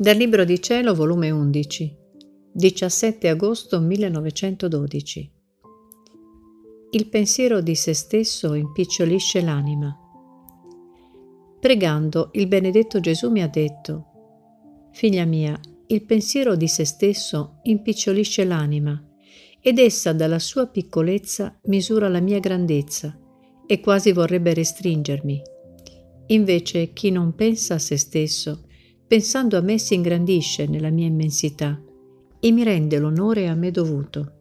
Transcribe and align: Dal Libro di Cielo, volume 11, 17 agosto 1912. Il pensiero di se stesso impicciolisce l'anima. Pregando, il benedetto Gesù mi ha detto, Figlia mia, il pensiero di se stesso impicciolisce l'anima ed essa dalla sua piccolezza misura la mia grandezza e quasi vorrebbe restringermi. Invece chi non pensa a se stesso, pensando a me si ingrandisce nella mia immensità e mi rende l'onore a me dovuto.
Dal 0.00 0.16
Libro 0.16 0.44
di 0.44 0.62
Cielo, 0.62 0.94
volume 0.94 1.30
11, 1.30 1.94
17 2.54 3.28
agosto 3.28 3.80
1912. 3.80 5.30
Il 6.92 7.06
pensiero 7.08 7.60
di 7.60 7.74
se 7.74 7.92
stesso 7.92 8.54
impicciolisce 8.54 9.42
l'anima. 9.42 9.94
Pregando, 11.60 12.30
il 12.32 12.46
benedetto 12.46 12.98
Gesù 12.98 13.28
mi 13.28 13.42
ha 13.42 13.48
detto, 13.48 14.06
Figlia 14.92 15.26
mia, 15.26 15.60
il 15.88 16.02
pensiero 16.06 16.56
di 16.56 16.66
se 16.66 16.86
stesso 16.86 17.58
impicciolisce 17.64 18.44
l'anima 18.44 19.06
ed 19.60 19.78
essa 19.78 20.14
dalla 20.14 20.38
sua 20.38 20.66
piccolezza 20.66 21.58
misura 21.64 22.08
la 22.08 22.20
mia 22.20 22.38
grandezza 22.38 23.14
e 23.66 23.80
quasi 23.80 24.12
vorrebbe 24.12 24.54
restringermi. 24.54 25.42
Invece 26.28 26.94
chi 26.94 27.10
non 27.10 27.34
pensa 27.34 27.74
a 27.74 27.78
se 27.78 27.98
stesso, 27.98 28.64
pensando 29.10 29.58
a 29.58 29.60
me 29.60 29.76
si 29.76 29.94
ingrandisce 29.94 30.66
nella 30.68 30.90
mia 30.90 31.08
immensità 31.08 31.76
e 32.38 32.52
mi 32.52 32.62
rende 32.62 32.96
l'onore 33.00 33.48
a 33.48 33.56
me 33.56 33.72
dovuto. 33.72 34.39